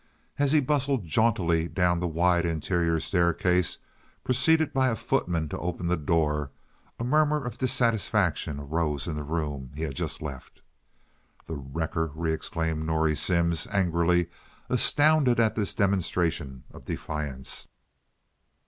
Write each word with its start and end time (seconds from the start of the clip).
As 0.39 0.51
he 0.51 0.59
bustled 0.61 1.05
jauntily 1.05 1.67
down 1.67 1.99
the 1.99 2.07
wide 2.07 2.43
interior 2.43 2.99
staircase, 2.99 3.77
preceded 4.23 4.73
by 4.73 4.87
a 4.89 4.95
footman 4.95 5.47
to 5.49 5.59
open 5.59 5.85
the 5.89 5.95
door, 5.95 6.49
a 6.99 7.03
murmur 7.03 7.45
of 7.45 7.59
dissatisfaction 7.59 8.59
arose 8.59 9.05
in 9.05 9.15
the 9.15 9.21
room 9.23 9.69
he 9.75 9.83
had 9.83 9.93
just 9.93 10.19
left. 10.19 10.63
"The 11.45 11.53
wrecker!" 11.55 12.09
re 12.15 12.33
exclaimed 12.33 12.83
Norrie 12.83 13.15
Simms, 13.15 13.67
angrily, 13.69 14.31
astounded 14.69 15.39
at 15.39 15.53
this 15.53 15.75
demonstration 15.75 16.63
of 16.71 16.83
defiance. 16.83 17.67